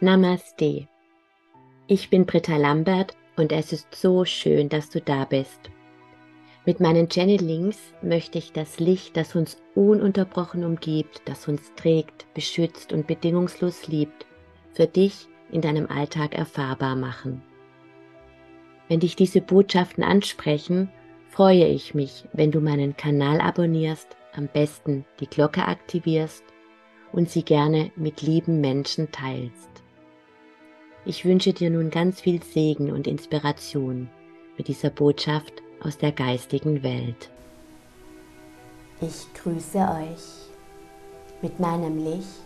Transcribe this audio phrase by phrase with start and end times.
[0.00, 0.86] Namaste.
[1.88, 5.70] Ich bin Britta Lambert und es ist so schön, dass du da bist.
[6.64, 12.92] Mit meinen Channelings möchte ich das Licht, das uns ununterbrochen umgibt, das uns trägt, beschützt
[12.92, 14.26] und bedingungslos liebt,
[14.72, 17.42] für dich in deinem Alltag erfahrbar machen.
[18.86, 20.92] Wenn dich diese Botschaften ansprechen,
[21.28, 26.44] freue ich mich, wenn du meinen Kanal abonnierst, am besten die Glocke aktivierst
[27.10, 29.82] und sie gerne mit lieben Menschen teilst.
[31.04, 34.10] Ich wünsche dir nun ganz viel Segen und Inspiration
[34.56, 37.30] mit dieser Botschaft aus der geistigen Welt.
[39.00, 40.48] Ich grüße euch
[41.40, 42.42] mit meinem Licht,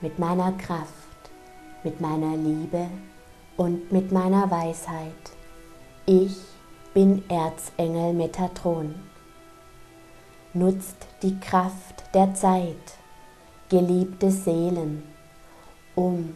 [0.00, 1.30] mit meiner Kraft,
[1.84, 2.88] mit meiner Liebe
[3.56, 5.12] und mit meiner Weisheit.
[6.04, 6.36] Ich
[6.92, 8.94] bin Erzengel Metatron.
[10.52, 12.74] Nutzt die Kraft der Zeit,
[13.68, 15.04] geliebte Seelen,
[15.94, 16.34] um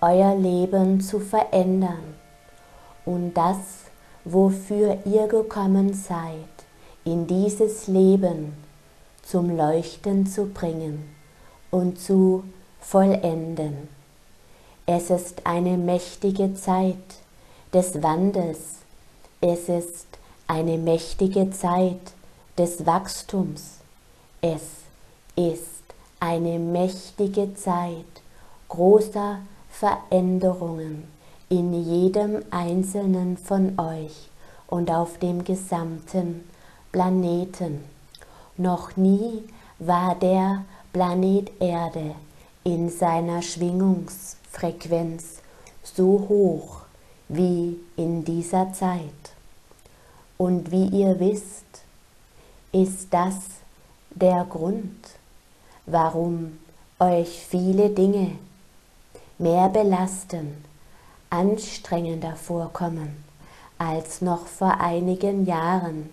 [0.00, 2.14] euer Leben zu verändern
[3.04, 3.56] und das,
[4.24, 6.44] wofür ihr gekommen seid,
[7.04, 8.52] in dieses Leben
[9.22, 11.08] zum Leuchten zu bringen
[11.70, 12.44] und zu
[12.80, 13.88] vollenden.
[14.86, 16.96] Es ist eine mächtige Zeit
[17.72, 18.76] des Wandels.
[19.40, 20.06] Es ist
[20.46, 22.00] eine mächtige Zeit
[22.56, 23.78] des Wachstums.
[24.40, 24.62] Es
[25.36, 25.84] ist
[26.20, 28.06] eine mächtige Zeit
[28.68, 29.40] großer
[29.78, 31.04] Veränderungen
[31.48, 34.28] in jedem einzelnen von euch
[34.66, 36.42] und auf dem gesamten
[36.90, 37.84] Planeten.
[38.56, 39.44] Noch nie
[39.78, 42.16] war der Planet Erde
[42.64, 45.42] in seiner Schwingungsfrequenz
[45.84, 46.80] so hoch
[47.28, 48.98] wie in dieser Zeit.
[50.38, 51.84] Und wie ihr wisst,
[52.72, 53.36] ist das
[54.10, 55.08] der Grund,
[55.86, 56.58] warum
[56.98, 58.32] euch viele Dinge
[59.38, 60.64] mehr belasten,
[61.30, 63.24] anstrengender vorkommen
[63.78, 66.10] als noch vor einigen Jahren.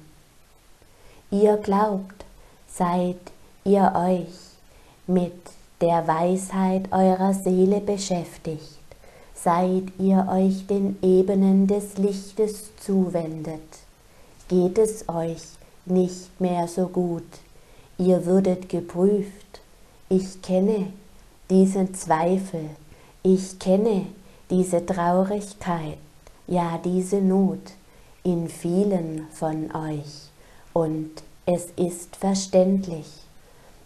[1.32, 2.26] Ihr glaubt,
[2.68, 3.18] seid
[3.64, 4.36] ihr euch
[5.08, 5.34] mit
[5.82, 8.80] der Weisheit eurer Seele beschäftigt,
[9.34, 13.62] seid ihr euch den Ebenen des Lichtes zuwendet,
[14.48, 15.42] geht es euch
[15.86, 17.24] nicht mehr so gut,
[17.98, 19.62] ihr würdet geprüft,
[20.10, 20.94] ich kenne
[21.50, 22.70] diesen Zweifel,
[23.26, 24.06] ich kenne
[24.52, 25.98] diese Traurigkeit,
[26.46, 27.74] ja diese Not
[28.22, 30.30] in vielen von euch
[30.74, 31.10] und
[31.48, 33.08] es ist verständlich.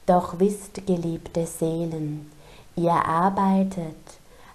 [0.05, 2.29] Doch wisst, geliebte Seelen,
[2.75, 3.95] ihr arbeitet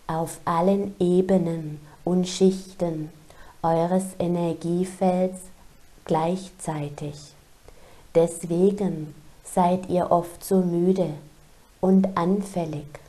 [0.07, 3.09] auf allen Ebenen und Schichten
[3.63, 5.41] eures Energiefelds
[6.05, 7.15] gleichzeitig.
[8.15, 9.15] Deswegen
[9.45, 11.15] seid ihr oft so müde
[11.81, 13.04] und anfällig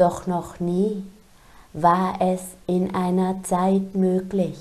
[0.00, 1.04] doch noch nie
[1.72, 4.58] war es in einer Zeit möglich,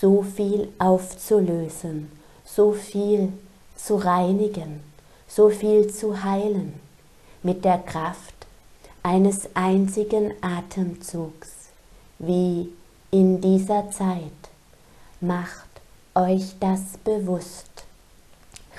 [0.00, 2.10] so viel aufzulösen,
[2.44, 3.32] so viel
[3.76, 4.80] zu reinigen,
[5.28, 6.74] so viel zu heilen
[7.42, 8.34] mit der Kraft
[9.02, 11.50] eines einzigen Atemzugs
[12.18, 12.72] wie
[13.10, 14.32] in dieser Zeit.
[15.20, 15.68] Macht
[16.14, 17.84] euch das bewusst.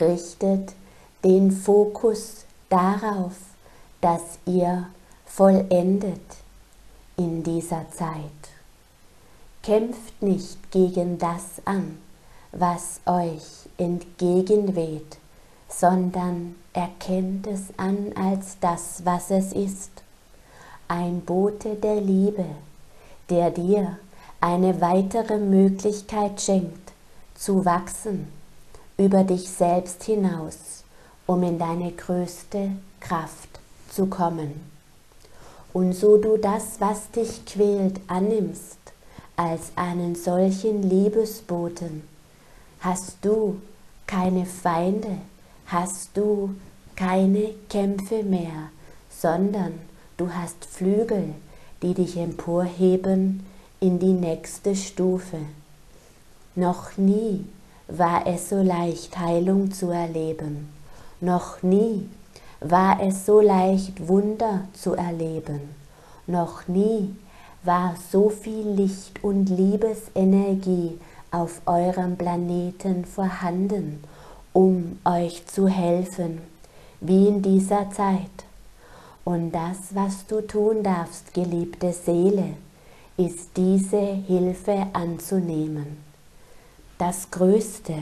[0.02, 0.73] Richtet
[1.23, 3.34] den Fokus darauf,
[4.02, 4.88] dass ihr
[5.35, 6.22] vollendet
[7.18, 8.16] in dieser Zeit.
[9.63, 11.97] Kämpft nicht gegen das an,
[12.53, 13.44] was euch
[13.78, 15.18] entgegenweht,
[15.68, 19.91] sondern erkennt es an als das, was es ist.
[20.88, 22.46] Ein Bote der Liebe,
[23.29, 23.97] der dir
[24.40, 26.94] eine weitere Möglichkeit schenkt,
[27.34, 28.31] zu wachsen
[28.97, 30.85] über dich selbst hinaus,
[31.28, 32.72] um in deine größte
[33.02, 33.59] Kraft
[33.90, 34.75] zu kommen.
[35.75, 38.78] Und so du das, was dich quält, annimmst
[39.36, 42.03] als einen solchen Liebesboten,
[42.80, 43.59] hast du
[44.08, 45.17] keine Feinde,
[45.66, 46.55] hast du
[46.96, 48.70] keine Kämpfe mehr,
[49.09, 49.73] sondern
[50.16, 51.34] du hast Flügel,
[51.82, 53.46] die dich emporheben
[53.82, 55.40] in die nächste Stufe.
[56.55, 57.44] Noch nie
[57.90, 60.70] war es so leicht, Heilung zu erleben.
[61.20, 62.08] Noch nie
[62.70, 65.62] war es so leicht, Wunder zu erleben.
[66.26, 67.16] Noch nie
[67.64, 71.00] war so viel Licht und Liebesenergie
[71.32, 74.03] auf eurem Planeten vorhanden,
[74.53, 76.41] um euch zu helfen,
[77.02, 78.46] wie in dieser Zeit.
[79.23, 82.53] Und das, was du tun darfst, geliebte Seele,
[83.17, 85.97] ist diese Hilfe anzunehmen.
[86.97, 87.94] Das Größte,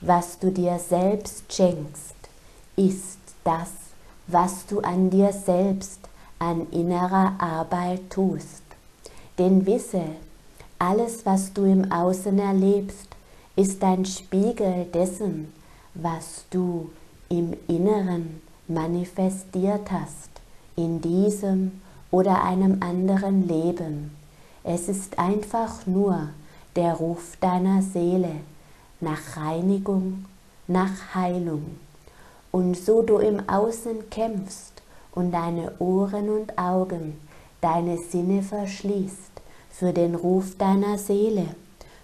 [0.00, 2.14] was du dir selbst schenkst,
[2.76, 3.83] ist das,
[4.26, 6.00] was du an dir selbst
[6.38, 8.62] an innerer Arbeit tust.
[9.38, 10.04] Denn wisse,
[10.78, 13.08] alles, was du im Außen erlebst,
[13.56, 15.52] ist ein Spiegel dessen,
[15.94, 16.90] was du
[17.28, 20.30] im Inneren manifestiert hast,
[20.76, 21.80] in diesem
[22.10, 24.16] oder einem anderen Leben.
[24.62, 26.28] Es ist einfach nur
[26.76, 28.36] der Ruf deiner Seele
[29.00, 30.24] nach Reinigung,
[30.66, 31.76] nach Heilung.
[32.54, 34.80] Und so du im Außen kämpfst
[35.10, 37.20] und deine Ohren und Augen,
[37.60, 39.32] deine Sinne verschließt
[39.70, 41.48] für den Ruf deiner Seele,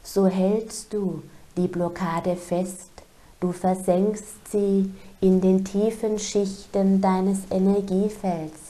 [0.03, 1.23] so hältst du
[1.57, 2.91] die Blockade fest,
[3.39, 8.61] du versenkst sie in den tiefen Schichten deines Energiefelds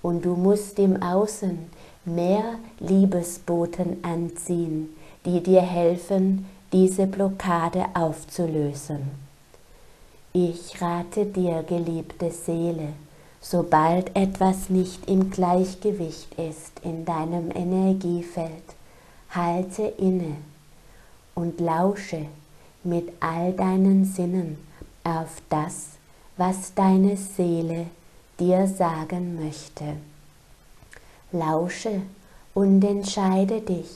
[0.00, 1.58] und du musst im Außen
[2.06, 4.96] mehr Liebesboten anziehen,
[5.26, 9.29] die dir helfen, diese Blockade aufzulösen.
[10.32, 12.92] Ich rate dir, geliebte Seele,
[13.40, 18.62] sobald etwas nicht im Gleichgewicht ist in deinem Energiefeld,
[19.30, 20.36] halte inne
[21.34, 22.26] und lausche
[22.84, 24.58] mit all deinen Sinnen
[25.02, 25.88] auf das,
[26.36, 27.86] was deine Seele
[28.38, 29.96] dir sagen möchte.
[31.32, 32.02] Lausche
[32.54, 33.90] und entscheide dich,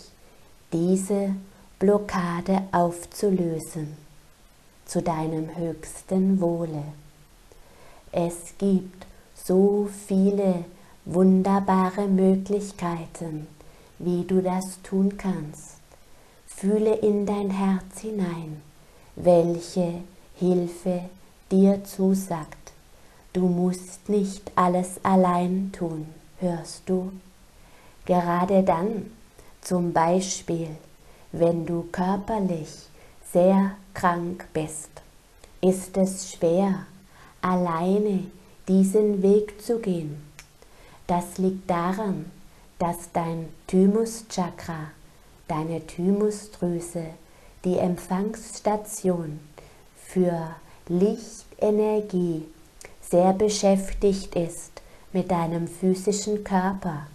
[0.72, 1.36] diese
[1.78, 4.04] Blockade aufzulösen
[4.86, 6.84] zu deinem höchsten Wohle.
[8.12, 10.64] Es gibt so viele
[11.04, 13.46] wunderbare Möglichkeiten,
[13.98, 15.78] wie du das tun kannst.
[16.46, 18.62] Fühle in dein Herz hinein,
[19.16, 20.00] welche
[20.36, 21.00] Hilfe
[21.50, 22.72] dir zusagt.
[23.32, 26.06] Du musst nicht alles allein tun,
[26.38, 27.12] hörst du?
[28.06, 29.10] Gerade dann,
[29.60, 30.68] zum Beispiel,
[31.32, 32.70] wenn du körperlich
[33.32, 34.90] sehr krank bist,
[35.60, 36.86] ist es schwer,
[37.40, 38.24] alleine
[38.68, 40.22] diesen Weg zu gehen.
[41.06, 42.26] Das liegt daran,
[42.78, 44.90] dass dein Thymuschakra,
[45.48, 47.04] deine Thymusdrüse,
[47.64, 49.40] die Empfangsstation
[49.96, 50.56] für
[50.88, 52.44] Lichtenergie
[53.00, 54.82] sehr beschäftigt ist
[55.12, 57.06] mit deinem physischen Körper.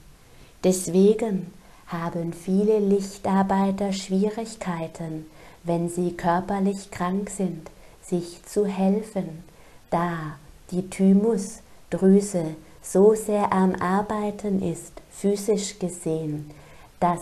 [0.64, 1.54] Deswegen
[1.88, 5.26] haben viele Lichtarbeiter Schwierigkeiten,
[5.64, 7.70] wenn sie körperlich krank sind,
[8.02, 9.44] sich zu helfen,
[9.90, 10.38] da
[10.72, 16.52] die Thymusdrüse so sehr am Arbeiten ist, physisch gesehen,
[17.00, 17.22] dass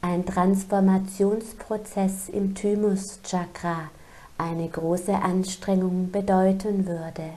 [0.00, 3.90] ein Transformationsprozess im Thymuschakra
[4.36, 7.30] eine große Anstrengung bedeuten würde.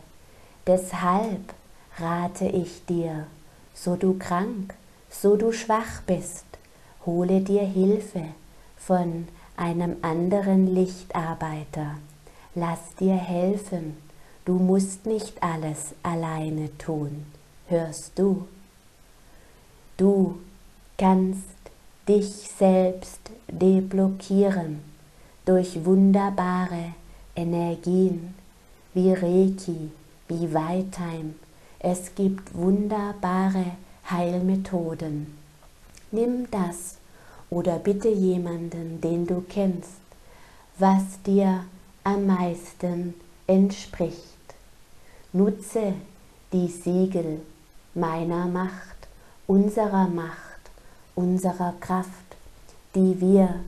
[0.67, 1.55] Deshalb
[1.97, 3.25] rate ich dir,
[3.73, 4.75] so du krank,
[5.09, 6.45] so du schwach bist,
[7.05, 8.25] hole dir Hilfe
[8.77, 9.27] von
[9.61, 11.99] einem anderen Lichtarbeiter.
[12.55, 13.95] Lass dir helfen,
[14.43, 17.27] du musst nicht alles alleine tun,
[17.67, 18.47] hörst du?
[19.97, 20.39] Du
[20.97, 21.43] kannst
[22.09, 22.25] dich
[22.57, 23.19] selbst
[23.51, 24.79] deblockieren
[25.45, 26.93] durch wunderbare
[27.35, 28.33] Energien
[28.95, 29.91] wie Reiki,
[30.27, 31.35] wie Weitime.
[31.77, 33.65] Es gibt wunderbare
[34.09, 35.37] Heilmethoden.
[36.11, 36.97] Nimm das
[37.51, 40.01] oder bitte jemanden, den du kennst,
[40.79, 41.65] was dir
[42.03, 43.13] am meisten
[43.45, 44.17] entspricht.
[45.31, 45.93] Nutze
[46.51, 47.41] die Siegel
[47.93, 49.07] meiner Macht,
[49.45, 50.71] unserer Macht,
[51.13, 52.09] unserer Kraft,
[52.95, 53.59] die wir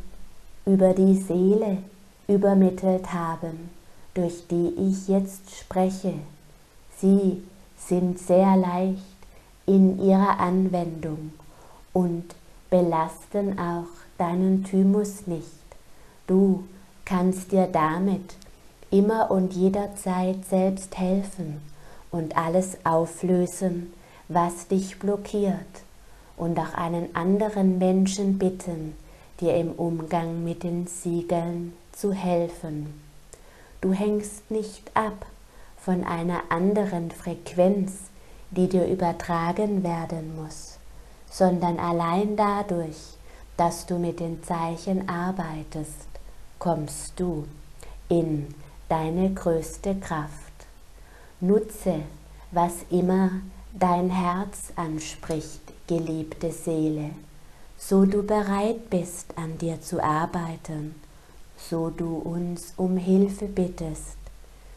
[0.66, 1.78] über die Seele
[2.28, 3.70] übermittelt haben,
[4.16, 6.16] durch die ich jetzt spreche
[7.04, 7.44] Sie
[7.78, 9.02] sind sehr leicht
[9.66, 11.34] in ihrer Anwendung
[11.92, 12.24] und
[12.74, 13.86] belasten auch
[14.18, 15.46] deinen Thymus nicht.
[16.26, 16.64] Du
[17.06, 18.34] kannst dir damit
[18.90, 21.62] immer und jederzeit selbst helfen
[22.10, 23.94] und alles auflösen,
[24.28, 25.84] was dich blockiert
[26.36, 28.96] und auch einen anderen Menschen bitten,
[29.40, 33.00] dir im Umgang mit den Siegeln zu helfen.
[33.82, 35.28] Du hängst nicht ab
[35.78, 37.92] von einer anderen Frequenz,
[38.50, 40.80] die dir übertragen werden muss,
[41.34, 43.18] sondern allein dadurch,
[43.58, 46.08] dass du mit den Zeichen arbeitest,
[46.60, 47.48] kommst du
[48.08, 48.54] in
[48.88, 50.32] deine größte Kraft.
[51.42, 52.04] Nutze,
[52.52, 53.32] was immer
[53.74, 57.10] dein Herz anspricht, geliebte Seele,
[57.80, 60.94] so du bereit bist, an dir zu arbeiten,
[61.58, 64.18] so du uns um Hilfe bittest,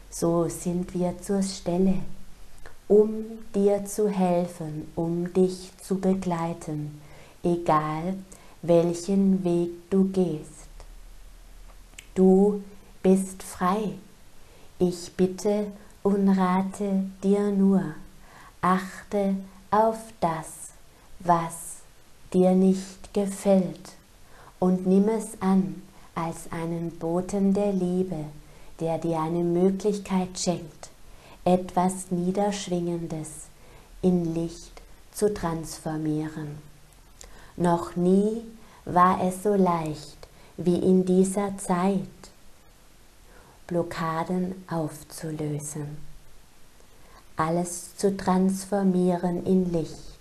[0.09, 1.99] so sind wir zur Stelle,
[2.87, 7.01] um dir zu helfen, um dich zu begleiten,
[7.43, 8.15] egal
[8.61, 10.69] welchen Weg du gehst.
[12.15, 12.63] Du
[13.03, 13.93] bist frei.
[14.79, 15.67] Ich bitte
[16.03, 17.83] und rate dir nur,
[18.61, 19.35] achte
[19.71, 20.71] auf das,
[21.19, 21.77] was
[22.33, 23.93] dir nicht gefällt
[24.59, 25.81] und nimm es an
[26.15, 28.25] als einen Boten der Liebe,
[28.79, 30.89] der dir eine Möglichkeit schenkt,
[31.47, 33.45] etwas Niederschwingendes
[34.01, 34.81] in Licht
[35.13, 36.57] zu transformieren.
[37.55, 38.41] Noch nie
[38.83, 40.17] war es so leicht
[40.57, 42.01] wie in dieser Zeit,
[43.65, 45.97] Blockaden aufzulösen,
[47.37, 50.19] alles zu transformieren in Licht,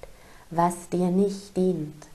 [0.50, 2.06] was dir nicht dient.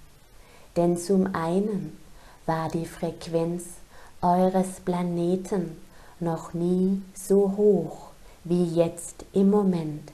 [0.78, 1.98] Denn zum einen
[2.46, 3.64] war die Frequenz
[4.22, 5.76] eures Planeten
[6.22, 8.11] noch nie so hoch
[8.44, 10.12] wie jetzt im Moment.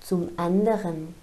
[0.00, 1.14] Zum anderen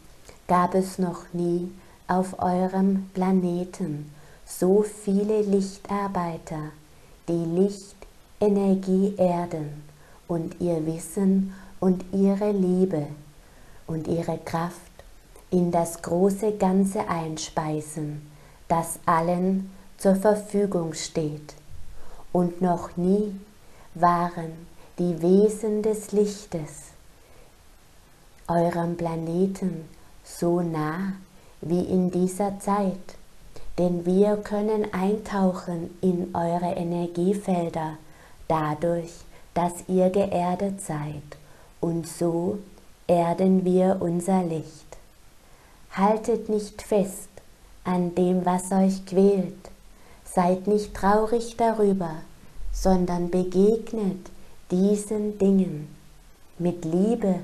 [0.48, 1.72] gab es noch nie
[2.08, 4.12] auf eurem Planeten
[4.46, 6.72] so viele Lichtarbeiter,
[7.27, 7.46] die
[8.41, 9.84] Lichtenergie erden
[10.27, 13.08] und ihr Wissen und ihre Liebe
[13.86, 14.75] und ihre Kraft
[15.51, 18.29] in das große Ganze einspeisen,
[18.68, 21.53] das allen zur Verfügung steht.
[22.32, 23.39] Und noch nie
[23.94, 24.68] waren
[25.00, 26.89] die Wesen des Lichtes
[28.50, 29.86] eurem Planeten
[30.25, 31.13] so nah
[31.62, 33.15] wie in dieser Zeit,
[33.77, 37.98] denn wir können eintauchen in eure Energiefelder
[38.50, 39.12] dadurch,
[39.53, 41.24] dass ihr geerdet seid.
[41.79, 42.60] Und so
[43.08, 44.98] erden wir unser Licht.
[45.91, 47.29] Haltet nicht fest
[47.86, 49.72] an dem, was euch quält,
[50.25, 52.15] seid nicht traurig darüber,
[52.74, 54.29] sondern begegnet
[54.71, 55.88] diesen Dingen
[56.57, 57.35] mit Liebe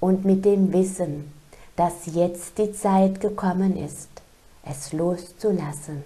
[0.00, 1.32] und mit dem Wissen,
[1.76, 4.08] dass jetzt die Zeit gekommen ist,
[4.64, 6.04] es loszulassen,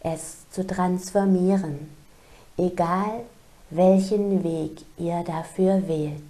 [0.00, 1.88] es zu transformieren,
[2.56, 3.24] egal
[3.70, 6.22] welchen Weg ihr dafür wählt.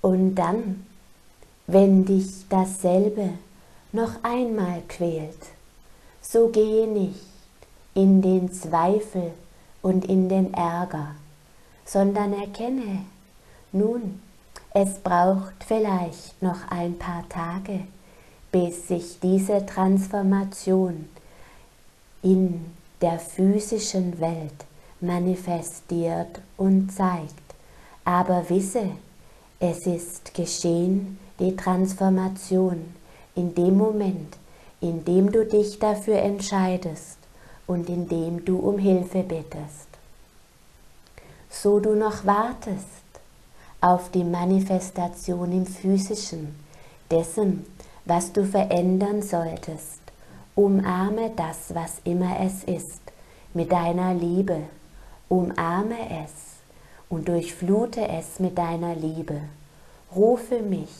[0.00, 0.86] Und dann,
[1.66, 3.30] wenn dich dasselbe
[3.92, 5.46] noch einmal quält,
[6.22, 7.20] so gehe nicht
[7.94, 9.32] in den Zweifel
[9.82, 11.14] und in den Ärger,
[11.84, 13.04] sondern erkenne,
[13.72, 14.20] nun,
[14.72, 17.80] es braucht vielleicht noch ein paar Tage,
[18.52, 21.08] bis sich diese Transformation
[22.22, 22.66] in
[23.00, 24.64] der physischen Welt
[25.00, 27.34] manifestiert und zeigt.
[28.04, 28.90] Aber wisse,
[29.58, 32.94] es ist geschehen, die Transformation,
[33.34, 34.36] in dem Moment,
[34.80, 37.18] in dem du dich dafür entscheidest,
[37.70, 39.86] und indem du um Hilfe bittest.
[41.48, 43.06] So du noch wartest
[43.80, 46.56] auf die Manifestation im physischen,
[47.12, 47.64] dessen,
[48.06, 50.00] was du verändern solltest,
[50.56, 53.02] umarme das, was immer es ist,
[53.54, 54.62] mit deiner Liebe,
[55.28, 56.32] umarme es
[57.08, 59.42] und durchflute es mit deiner Liebe.
[60.16, 60.90] Rufe mich,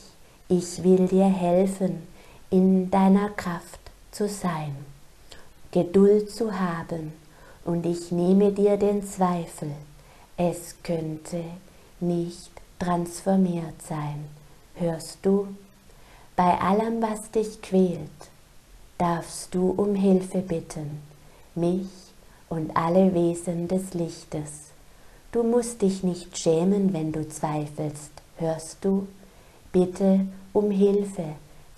[0.47, 2.07] ich will dir helfen,
[2.49, 3.81] in deiner Kraft
[4.13, 4.90] zu sein.
[5.73, 7.13] Geduld zu haben
[7.65, 9.71] und ich nehme dir den Zweifel,
[10.37, 11.45] es könnte
[12.01, 12.51] nicht
[12.81, 14.25] transformiert sein.
[14.75, 15.47] Hörst du?
[16.35, 18.01] Bei allem, was dich quält,
[18.99, 21.03] darfst du um Hilfe bitten,
[21.55, 21.87] mich
[22.49, 24.73] und alle Wesen des Lichtes.
[25.31, 28.11] Du musst dich nicht schämen, wenn du zweifelst.
[28.39, 29.07] Hörst du?
[29.71, 31.27] Bitte um Hilfe,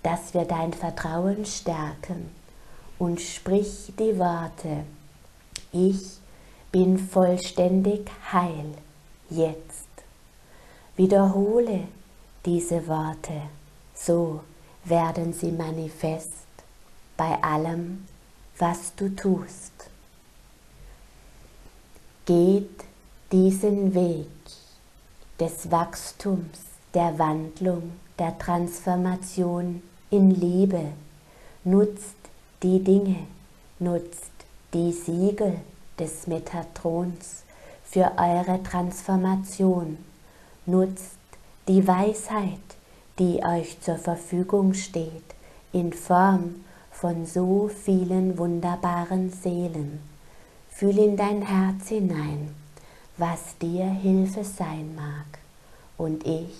[0.01, 2.31] dass wir dein Vertrauen stärken
[3.03, 4.85] und sprich die Worte,
[5.73, 6.19] ich
[6.71, 8.73] bin vollständig heil
[9.29, 9.89] jetzt.
[10.95, 11.81] Wiederhole
[12.45, 13.41] diese Worte,
[13.93, 14.39] so
[14.85, 16.45] werden sie manifest
[17.17, 18.05] bei allem,
[18.57, 19.73] was du tust.
[22.25, 22.85] Geht
[23.33, 24.29] diesen Weg
[25.41, 26.59] des Wachstums,
[26.93, 30.93] der Wandlung, der Transformation in Liebe,
[31.65, 32.15] nutzt
[32.63, 33.17] die Dinge,
[33.79, 34.31] nutzt
[34.73, 35.59] die Siegel
[35.99, 37.43] des Metatrons
[37.83, 39.97] für eure Transformation,
[40.65, 41.17] nutzt
[41.67, 42.61] die Weisheit,
[43.19, 45.35] die euch zur Verfügung steht,
[45.73, 49.99] in Form von so vielen wunderbaren Seelen.
[50.69, 52.55] Fühl in dein Herz hinein,
[53.17, 55.39] was dir Hilfe sein mag,
[55.97, 56.55] und ich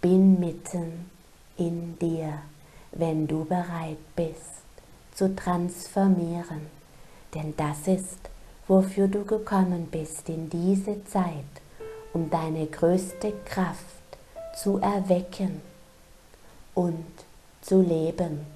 [0.00, 1.10] bin mitten
[1.56, 2.34] in dir,
[2.92, 4.65] wenn du bereit bist
[5.16, 6.66] zu transformieren.
[7.34, 8.18] Denn das ist,
[8.68, 11.44] wofür du gekommen bist in diese Zeit,
[12.12, 13.80] um deine größte Kraft
[14.54, 15.60] zu erwecken
[16.74, 17.04] und
[17.62, 18.46] zu leben.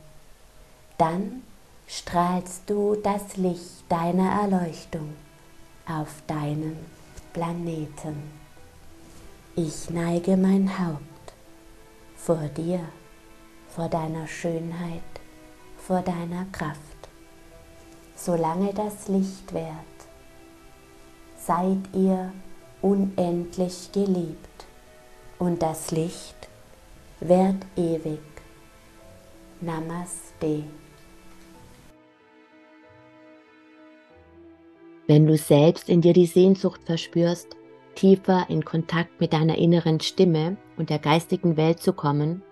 [0.99, 1.43] Dann
[1.89, 5.15] strahlst du das Licht deiner Erleuchtung
[5.87, 6.77] auf deinen
[7.33, 8.23] Planeten.
[9.57, 11.01] Ich neige mein Haupt
[12.17, 12.81] vor dir,
[13.75, 15.20] vor deiner Schönheit,
[15.81, 16.81] vor deiner Kraft.
[18.15, 19.75] Solange das Licht währt,
[21.37, 22.33] seid ihr
[22.83, 24.67] unendlich geliebt
[25.39, 26.49] und das Licht
[27.21, 28.21] währt ewig.
[29.61, 30.65] Namaste.
[35.07, 37.57] Wenn du selbst in dir die Sehnsucht verspürst,
[37.95, 42.43] tiefer in Kontakt mit deiner inneren Stimme und der geistigen Welt zu kommen,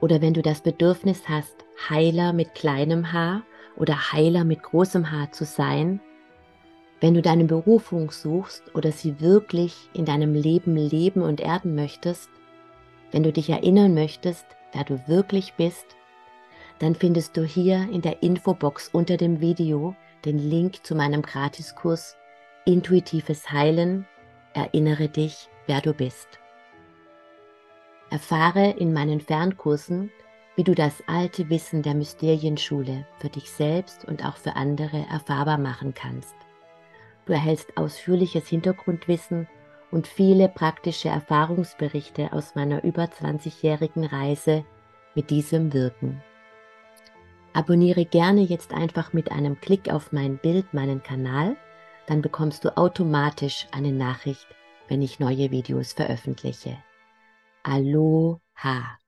[0.00, 3.42] oder wenn du das Bedürfnis hast, Heiler mit kleinem Haar
[3.76, 6.00] oder Heiler mit großem Haar zu sein,
[7.00, 12.28] wenn du deine Berufung suchst oder sie wirklich in deinem Leben leben und erden möchtest,
[13.12, 15.86] wenn du dich erinnern möchtest, wer du wirklich bist,
[16.80, 19.94] dann findest du hier in der Infobox unter dem Video
[20.24, 22.16] den Link zu meinem Gratiskurs
[22.64, 24.06] Intuitives Heilen
[24.54, 26.40] Erinnere dich, wer du bist.
[28.10, 30.10] Erfahre in meinen Fernkursen,
[30.58, 35.56] wie du das alte Wissen der Mysterienschule für dich selbst und auch für andere erfahrbar
[35.56, 36.34] machen kannst.
[37.26, 39.46] Du erhältst ausführliches Hintergrundwissen
[39.92, 44.64] und viele praktische Erfahrungsberichte aus meiner über 20-jährigen Reise
[45.14, 46.24] mit diesem Wirken.
[47.52, 51.56] Abonniere gerne jetzt einfach mit einem Klick auf mein Bild meinen Kanal
[52.08, 54.46] dann bekommst du automatisch eine Nachricht,
[54.88, 56.82] wenn ich neue Videos veröffentliche.
[57.62, 58.98] Aloha!